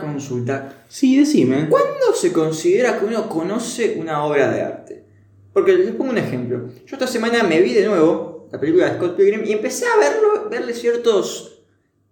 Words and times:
consulta. 0.00 0.72
Sí, 0.88 1.18
decime. 1.18 1.68
¿Cuándo 1.68 2.14
se 2.14 2.32
considera 2.32 2.98
que 2.98 3.04
uno 3.06 3.28
conoce 3.28 3.96
una 3.98 4.24
obra 4.24 4.50
de 4.50 4.62
arte? 4.62 5.04
Porque 5.52 5.72
les 5.74 5.90
pongo 5.92 6.10
un 6.10 6.18
ejemplo. 6.18 6.68
Yo 6.86 6.96
esta 6.96 7.06
semana 7.06 7.42
me 7.42 7.60
vi 7.60 7.72
de 7.74 7.86
nuevo 7.86 8.48
la 8.52 8.58
película 8.60 8.88
de 8.88 8.96
Scott 8.96 9.16
Pilgrim 9.16 9.44
y 9.44 9.52
empecé 9.52 9.86
a 9.86 9.96
verlo, 9.98 10.48
verle 10.50 10.74
ciertos 10.74 11.62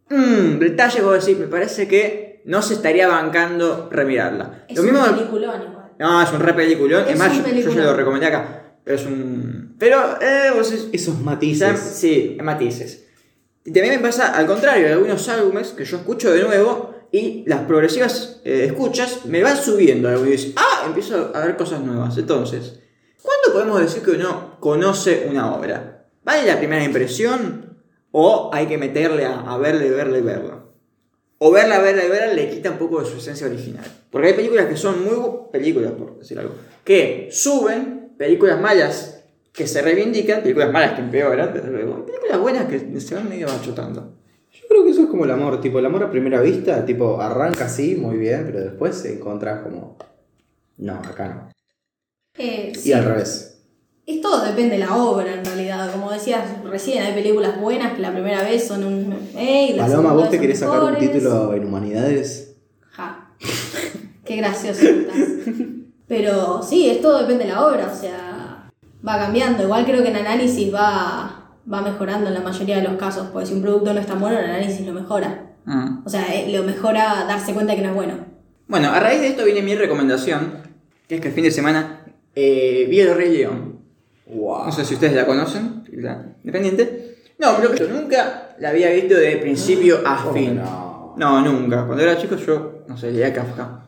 mm, 0.09 0.59
detalles. 0.59 1.03
Voy 1.03 1.13
a 1.13 1.17
decir, 1.17 1.37
me 1.39 1.47
parece 1.47 1.87
que 1.89 2.43
no 2.45 2.63
se 2.63 2.75
estaría 2.75 3.09
bancando 3.09 3.89
remirarla. 3.91 4.65
Es 4.69 4.77
Lo 4.77 4.83
un 4.83 4.91
mismo. 4.93 5.07
peliculón 5.17 5.63
igual. 5.63 5.93
No, 5.99 6.23
es 6.23 6.33
un 6.33 6.41
re 6.41 6.55
peliculón. 6.55 7.05
Es 7.05 7.11
Es 7.13 7.19
más, 7.19 7.37
un 7.37 7.45
yo, 7.45 7.53
yo 7.53 7.71
ya 7.75 7.83
lo 7.85 7.95
recomendé 7.95 8.27
acá. 8.27 8.75
Pero 8.85 8.97
es 8.97 9.07
un. 9.07 9.77
Pero, 9.79 10.19
eh, 10.21 10.51
vos 10.55 10.73
es- 10.73 10.89
Esos 10.93 11.21
matices. 11.21 11.79
Sí, 11.79 12.39
matices. 12.43 13.07
Y 13.65 13.73
también 13.73 13.97
me 13.97 14.01
pasa 14.01 14.35
al 14.35 14.47
contrario, 14.47 14.87
hay 14.87 14.93
algunos 14.93 15.29
álbumes 15.29 15.69
que 15.69 15.85
yo 15.85 15.99
escucho 15.99 16.31
de 16.33 16.43
nuevo 16.43 16.95
y 17.13 17.45
las 17.47 17.63
progresivas 17.63 18.41
eh, 18.45 18.65
escuchas 18.67 19.27
me 19.27 19.43
van 19.43 19.57
subiendo 19.57 20.09
algo 20.09 20.27
y 20.27 20.33
dices, 20.33 20.53
ah, 20.57 20.85
empiezo 20.87 21.33
a 21.35 21.45
ver 21.45 21.57
cosas 21.57 21.81
nuevas. 21.81 22.17
Entonces, 22.17 22.81
¿cuándo 23.21 23.53
podemos 23.53 23.81
decir 23.81 24.03
que 24.03 24.13
uno 24.13 24.57
conoce 24.61 25.27
una 25.29 25.55
obra? 25.55 26.07
¿Vale 26.23 26.47
la 26.47 26.59
primera 26.59 26.85
impresión 26.85 27.79
o 28.13 28.51
hay 28.53 28.67
que 28.67 28.79
meterle 28.79 29.25
a, 29.25 29.41
a 29.41 29.59
verla 29.59 29.85
y 29.85 29.91
verla 29.91 30.19
y 30.19 30.23
verla? 30.23 30.65
O 31.39 31.51
verla, 31.51 31.81
verla 31.81 32.05
y 32.05 32.09
verla 32.09 32.35
le 32.35 32.51
quita 32.51 32.71
un 32.71 32.79
poco 32.79 33.01
de 33.01 33.07
su 33.07 33.17
esencia 33.17 33.47
original. 33.47 33.85
Porque 34.11 34.29
hay 34.29 34.35
películas 34.35 34.67
que 34.67 34.77
son 34.77 35.03
muy 35.03 35.17
películas, 35.51 35.93
por 35.93 36.19
decir 36.19 36.39
algo, 36.39 36.55
que 36.85 37.29
suben, 37.33 38.13
películas 38.19 38.61
malas 38.61 39.25
que 39.53 39.67
se 39.67 39.83
reivindican, 39.83 40.43
películas 40.43 40.71
malas 40.71 40.93
que 40.93 41.01
empeoran, 41.01 41.53
películas 41.53 42.39
buenas 42.41 42.67
que 42.67 43.01
se 43.01 43.15
van 43.15 43.29
medio 43.29 43.49
achotando. 43.49 44.20
Yo 44.53 44.67
creo 44.69 44.85
que 44.85 44.91
eso 44.91 45.03
es 45.03 45.09
como 45.09 45.25
el 45.25 45.31
amor, 45.31 45.61
tipo 45.61 45.79
el 45.79 45.87
amor 45.87 46.03
a 46.05 46.11
primera 46.11 46.41
vista, 46.41 46.85
tipo 46.85 47.21
arranca 47.21 47.67
así, 47.67 47.97
muy 47.97 48.17
bien, 48.19 48.43
pero 48.47 48.61
después 48.61 48.97
se 48.97 49.15
encontrás 49.15 49.63
como... 49.63 49.97
No, 50.79 50.95
acá 50.95 51.29
no. 51.29 51.51
Eh, 52.39 52.73
Y 52.75 52.79
sí. 52.79 52.93
al 52.93 53.05
revés. 53.05 53.63
Es 54.07 54.21
todo 54.21 54.45
depende 54.45 54.77
de 54.77 54.85
la 54.85 54.97
obra 54.97 55.35
en 55.35 55.45
realidad. 55.45 55.93
Como 55.93 56.11
decías 56.11 56.65
recién, 56.65 57.05
hay 57.05 57.13
películas 57.13 57.61
buenas 57.61 57.93
que 57.93 58.03
la 58.03 58.13
primera 58.13 58.43
vez 58.43 58.67
son 58.67 58.85
un. 58.85 59.15
¡Ey! 59.37 59.75
la 59.75 59.87
Paloma, 59.87 60.15
¿vos 60.15 60.31
te 60.31 60.41
querés 60.41 60.59
sacar 60.59 60.83
un 60.83 60.99
título 60.99 61.55
en 61.55 61.65
humanidades? 61.65 62.57
Ja. 62.91 63.31
Qué 64.25 64.37
gracioso 64.37 64.85
estás. 64.85 65.17
Pero 66.09 66.61
sí, 66.63 66.89
es 66.91 67.01
todo 67.01 67.21
depende 67.21 67.45
de 67.45 67.51
la 67.51 67.67
obra, 67.67 67.89
o 67.93 67.97
sea, 67.97 68.71
va 69.07 69.19
cambiando. 69.19 69.63
Igual 69.63 69.85
creo 69.85 70.03
que 70.03 70.09
en 70.09 70.17
análisis 70.17 70.75
va, 70.75 71.40
va 71.71 71.83
mejorando 71.83 72.29
en 72.29 72.35
la 72.35 72.41
mayoría 72.41 72.77
de 72.77 72.83
los 72.83 72.95
casos, 72.95 73.29
porque 73.33 73.47
si 73.47 73.55
un 73.55 73.63
producto 73.63 73.93
no 73.93 74.01
es 74.01 74.07
tan 74.07 74.21
bueno, 74.21 74.39
el 74.39 74.45
análisis 74.45 74.87
lo 74.87 74.93
mejora. 74.93 75.47
Mm. 75.65 76.07
O 76.07 76.09
sea, 76.09 76.35
eh, 76.35 76.53
lo 76.53 76.63
mejora 76.63 77.25
darse 77.27 77.53
cuenta 77.53 77.75
que 77.75 77.83
no 77.83 77.91
es 77.91 77.95
bueno. 77.95 78.15
Bueno, 78.67 78.91
a 78.91 79.01
raíz 79.01 79.21
de 79.21 79.29
esto 79.29 79.45
viene 79.45 79.63
mi 79.63 79.75
recomendación, 79.75 80.63
que 81.09 81.17
es 81.17 81.21
que 81.21 81.29
el 81.29 81.35
fin 81.35 81.45
de 81.45 81.51
semana 81.51 82.05
eh, 82.35 82.87
vi 82.89 83.01
El 83.01 83.15
Rey 83.15 83.37
León. 83.37 83.81
Wow. 84.27 84.67
No 84.67 84.73
sé 84.73 84.85
si 84.85 84.95
ustedes 84.95 85.15
la 85.15 85.27
conocen, 85.27 85.83
película 85.83 86.25
independiente. 86.43 87.17
No, 87.39 87.57
pero 87.57 87.75
yo 87.75 87.89
nunca 87.89 88.55
la 88.59 88.69
había 88.69 88.91
visto 88.91 89.15
de 89.15 89.39
principio 89.39 90.01
a 90.05 90.19
¿Cómo 90.19 90.35
fin. 90.35 90.49
que 90.51 90.55
no? 90.55 91.15
No, 91.17 91.41
nunca. 91.41 91.85
Cuando 91.87 92.03
era 92.03 92.17
chico 92.17 92.37
yo, 92.37 92.85
no 92.87 92.97
sé, 92.97 93.11
leía 93.11 93.33
Kafka. 93.33 93.87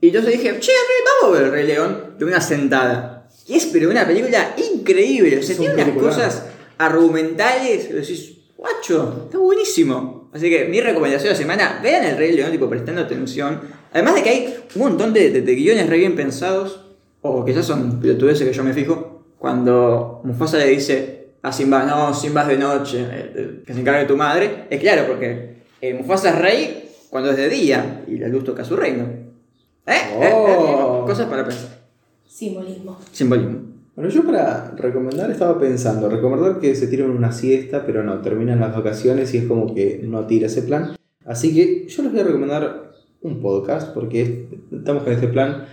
Y 0.00 0.08
entonces 0.08 0.32
dije, 0.32 0.58
che, 0.58 0.72
Rey, 0.72 1.02
vamos 1.22 1.36
a 1.36 1.38
ver 1.38 1.48
El 1.48 1.52
Rey 1.52 1.66
León 1.66 2.14
de 2.18 2.24
una 2.24 2.40
sentada. 2.40 3.28
Y 3.46 3.54
es 3.54 3.66
pero 3.66 3.90
una 3.90 4.06
película 4.06 4.54
increíble. 4.56 5.38
O 5.38 5.42
sea, 5.42 5.56
tiene 5.56 5.74
un 5.74 5.80
unas 5.80 5.96
cosas 5.96 6.46
argumentales 6.78 7.86
que 7.86 7.94
decís, 7.94 8.38
guacho, 8.56 9.24
está 9.26 9.38
buenísimo. 9.38 10.30
Así 10.32 10.48
que 10.48 10.64
mi 10.66 10.80
recomendación 10.80 11.24
de 11.28 11.30
la 11.30 11.36
semana, 11.36 11.80
vean 11.82 12.04
El 12.04 12.16
Rey 12.16 12.32
León, 12.32 12.50
tipo, 12.52 12.68
prestando 12.68 13.02
atención. 13.02 13.60
Además 13.92 14.14
de 14.14 14.22
que 14.22 14.30
hay 14.30 14.56
un 14.74 14.82
montón 14.82 15.12
de, 15.12 15.30
de- 15.30 15.42
de 15.42 15.54
guiones 15.54 15.88
re 15.88 15.98
bien 15.98 16.16
pensados, 16.16 16.80
o 17.20 17.44
que 17.44 17.52
ya 17.52 17.62
son 17.62 18.00
pelotudeces 18.00 18.46
que 18.48 18.52
yo 18.54 18.64
me 18.64 18.72
fijo, 18.72 19.24
cuando 19.38 20.20
Mufasa 20.24 20.56
le 20.58 20.66
dice 20.68 21.34
a 21.42 21.52
Simba, 21.52 21.82
no, 21.84 22.14
Simba 22.14 22.42
es 22.42 22.48
de 22.48 22.56
noche, 22.58 23.06
eh, 23.10 23.62
que 23.66 23.74
se 23.74 23.80
encargue 23.80 24.06
tu 24.06 24.16
madre. 24.16 24.66
Es 24.70 24.80
claro, 24.80 25.06
porque 25.06 25.62
eh, 25.80 25.94
Mufasa 25.94 26.30
es 26.30 26.38
rey 26.38 26.90
cuando 27.10 27.30
es 27.30 27.36
de 27.36 27.48
día 27.48 28.04
y 28.08 28.16
la 28.16 28.28
luz 28.28 28.44
toca 28.44 28.64
su 28.64 28.74
reino. 28.76 29.04
¿Eh? 29.84 29.92
¿Eh? 29.92 30.20
¿Eh? 30.22 30.30
Oh. 30.32 31.04
Cosas 31.06 31.26
para 31.26 31.44
pensar. 31.44 31.68
Simbolismo. 32.26 32.98
Simbolismo. 33.12 33.60
Bueno, 33.94 34.10
yo 34.10 34.24
para 34.24 34.70
recomendar 34.76 35.30
estaba 35.30 35.58
pensando, 35.58 36.08
recomendar 36.08 36.58
que 36.60 36.74
se 36.74 36.86
tiren 36.86 37.10
una 37.10 37.30
siesta, 37.30 37.84
pero 37.84 38.02
no, 38.02 38.20
terminan 38.22 38.60
las 38.60 38.74
vacaciones 38.74 39.34
y 39.34 39.38
es 39.38 39.44
como 39.44 39.74
que 39.74 40.00
no 40.02 40.26
tira 40.26 40.46
ese 40.46 40.62
plan. 40.62 40.96
Así 41.26 41.54
que 41.54 41.86
yo 41.88 42.02
les 42.02 42.12
voy 42.12 42.20
a 42.20 42.24
recomendar 42.24 42.92
un 43.20 43.40
podcast, 43.42 43.92
porque 43.94 44.22
es- 44.22 44.78
estamos 44.78 45.02
con 45.02 45.12
este 45.12 45.28
plan. 45.28 45.64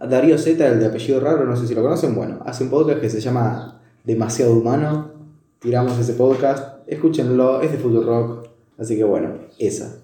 Darío 0.00 0.38
Z, 0.38 0.66
el 0.66 0.80
de 0.80 0.86
apellido 0.86 1.20
raro, 1.20 1.44
no 1.44 1.56
sé 1.56 1.66
si 1.66 1.74
lo 1.74 1.82
conocen, 1.82 2.14
bueno, 2.14 2.40
hace 2.46 2.64
un 2.64 2.70
podcast 2.70 3.00
que 3.00 3.10
se 3.10 3.20
llama 3.20 3.80
Demasiado 4.04 4.52
Humano. 4.54 5.10
Tiramos 5.58 5.98
ese 5.98 6.14
podcast, 6.14 6.78
escúchenlo, 6.86 7.60
es 7.60 7.72
de 7.72 7.78
Futurock. 7.78 8.48
Así 8.78 8.96
que 8.96 9.04
bueno, 9.04 9.34
esa. 9.58 9.96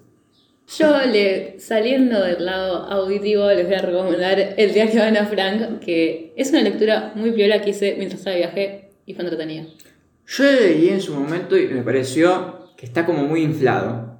Yo, 0.67 0.97
le, 1.05 1.59
saliendo 1.59 2.23
del 2.23 2.43
lado 2.43 2.85
auditivo, 2.91 3.47
les 3.51 3.65
voy 3.65 3.75
a 3.75 3.81
recomendar 3.81 4.55
El 4.57 4.73
diario 4.73 4.95
de 4.95 5.07
Ana 5.07 5.25
Frank, 5.25 5.79
que 5.79 6.33
es 6.35 6.49
una 6.49 6.61
lectura 6.61 7.11
muy 7.15 7.31
piola 7.31 7.61
que 7.61 7.69
hice 7.69 7.95
mientras 7.97 8.19
estaba 8.19 8.35
de 8.35 8.41
viaje 8.41 8.89
y 9.05 9.13
fue 9.13 9.23
entretenida. 9.23 9.65
Yo 10.27 10.43
leí 10.43 10.89
en 10.89 11.01
su 11.01 11.13
momento 11.13 11.55
y 11.55 11.67
me 11.67 11.83
pareció 11.83 12.71
que 12.77 12.85
está 12.85 13.05
como 13.05 13.23
muy 13.23 13.43
inflado. 13.43 14.14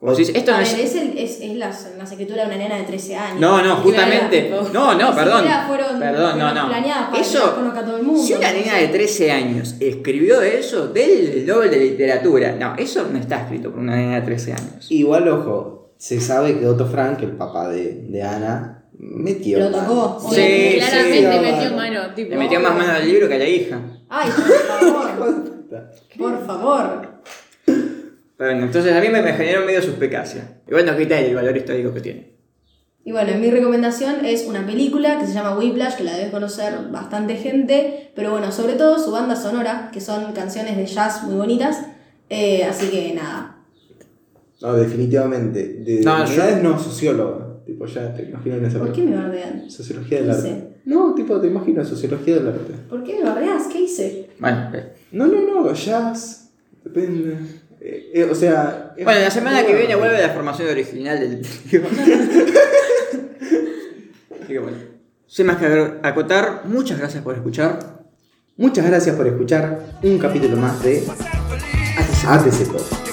Como 0.00 0.14
si 0.14 0.22
esto 0.22 0.52
A 0.52 0.60
no 0.60 0.64
ver, 0.64 0.66
es... 0.68 0.74
es, 0.78 0.94
el- 0.94 1.18
es, 1.18 1.40
es 1.40 1.54
la, 1.56 1.74
la 1.96 2.04
escritura 2.04 2.42
de 2.42 2.46
una 2.46 2.56
nena 2.56 2.76
de 2.76 2.84
13 2.84 3.16
años. 3.16 3.40
No, 3.40 3.60
no, 3.62 3.76
justamente. 3.76 4.48
No, 4.72 4.94
no, 4.94 5.12
perdón. 5.14 5.44
fueron- 5.66 5.98
Perdón, 5.98 6.38
no, 6.38 6.46
fueron 6.50 6.70
no. 6.70 7.12
que 7.12 7.20
Eso, 7.20 7.40
todo 7.40 7.96
el 7.96 8.02
mundo, 8.04 8.22
si 8.22 8.32
una 8.34 8.52
no 8.52 8.58
nena 8.60 8.76
de 8.76 8.88
13 8.88 9.32
años 9.32 9.74
escribió 9.80 10.40
eso 10.40 10.86
del 10.86 11.44
Nobel 11.44 11.70
de 11.72 11.80
Literatura, 11.80 12.52
no, 12.52 12.76
eso 12.76 13.08
no 13.10 13.18
está 13.18 13.40
escrito 13.42 13.70
por 13.72 13.80
una 13.80 13.96
nena 13.96 14.14
de 14.16 14.22
13 14.22 14.52
años. 14.52 14.86
Igual, 14.88 15.28
ojo, 15.28 15.94
se 15.96 16.20
sabe 16.20 16.56
que 16.60 16.66
Otto 16.68 16.86
Frank, 16.86 17.20
el 17.22 17.32
papá 17.32 17.68
de, 17.68 18.04
de 18.08 18.22
Ana, 18.22 18.84
metió. 18.92 19.58
Lo 19.58 19.70
tocó. 19.72 20.20
Sí, 20.30 20.36
sí, 20.36 20.76
claramente 20.78 21.32
sí. 21.32 21.40
metió 21.40 21.76
mano. 21.76 22.14
Tipo, 22.14 22.30
Le 22.30 22.36
metió 22.36 22.60
más 22.60 22.76
mano 22.76 22.92
al 22.92 23.04
libro 23.04 23.26
que 23.28 23.34
a 23.34 23.38
la 23.38 23.48
hija. 23.48 23.80
Ay, 24.08 24.30
por 24.30 24.54
favor. 24.54 25.58
por 26.18 26.46
favor. 26.46 27.17
Bueno, 28.38 28.64
entonces 28.64 28.92
a 28.94 29.00
mí 29.00 29.08
me, 29.08 29.20
me 29.22 29.32
generó 29.32 29.64
medio 29.66 29.82
suspicacia. 29.82 30.60
Igual 30.68 30.86
no 30.86 30.96
quita 30.96 31.18
el 31.18 31.34
valor 31.34 31.56
histórico 31.56 31.92
que 31.92 32.00
tiene. 32.00 32.38
Y 33.04 33.12
bueno, 33.12 33.36
mi 33.38 33.50
recomendación 33.50 34.24
es 34.24 34.46
una 34.46 34.66
película 34.66 35.18
que 35.18 35.26
se 35.26 35.32
llama 35.32 35.58
Whiplash, 35.58 35.96
que 35.96 36.04
la 36.04 36.14
debe 36.16 36.30
conocer 36.30 36.74
bastante 36.92 37.36
gente, 37.36 38.10
pero 38.14 38.30
bueno, 38.32 38.52
sobre 38.52 38.74
todo 38.74 38.98
su 38.98 39.10
banda 39.10 39.34
sonora, 39.34 39.90
que 39.92 40.00
son 40.00 40.32
canciones 40.34 40.76
de 40.76 40.86
jazz 40.86 41.22
muy 41.24 41.34
bonitas. 41.36 41.86
Eh, 42.28 42.64
así 42.64 42.88
que 42.90 43.14
nada. 43.14 43.56
No, 44.60 44.74
definitivamente. 44.74 45.66
De 45.84 46.00
No, 46.04 46.24
yo- 46.26 46.62
no, 46.62 46.78
sociólogo. 46.78 47.62
Tipo, 47.64 47.86
ya 47.86 48.14
te 48.14 48.22
imagino 48.22 48.56
en 48.56 48.64
esa 48.66 48.78
¿Por 48.78 48.92
qué 48.92 49.02
me 49.02 49.16
bardean? 49.16 49.70
Sociología 49.70 50.18
del 50.18 50.26
¿Qué 50.28 50.32
arte. 50.36 50.48
hice? 50.48 50.68
No, 50.86 51.14
tipo, 51.14 51.40
te 51.40 51.46
imagino 51.48 51.84
sociología 51.84 52.36
del 52.36 52.48
arte. 52.48 52.72
¿Por 52.88 53.04
qué 53.04 53.16
me 53.18 53.24
bardeas? 53.24 53.66
¿Qué 53.66 53.80
hice? 53.82 54.30
Bueno, 54.38 54.70
eh. 54.74 54.92
No, 55.12 55.26
no, 55.26 55.40
no, 55.64 55.72
jazz. 55.74 56.50
Depende. 56.84 57.36
Eh, 57.80 58.10
eh, 58.14 58.24
o 58.24 58.34
sea. 58.34 58.94
bueno 59.02 59.20
la 59.20 59.30
semana 59.30 59.64
que 59.64 59.74
viene 59.74 59.94
vuelve 59.94 60.20
la 60.20 60.30
formación 60.30 60.68
original 60.68 61.20
del 61.20 61.40
tío. 61.42 61.82
Así 64.42 64.52
que 64.52 64.58
bueno. 64.58 64.76
Sin 65.26 65.46
más 65.46 65.58
que 65.58 65.66
acotar, 66.02 66.62
muchas 66.64 66.98
gracias 66.98 67.22
por 67.22 67.34
escuchar. 67.34 67.98
Muchas 68.56 68.86
gracias 68.86 69.14
por 69.14 69.26
escuchar 69.26 69.98
un 70.02 70.18
capítulo 70.18 70.56
más 70.56 70.82
de 70.82 71.04
ATC 72.26 72.72
Podcast. 72.72 73.07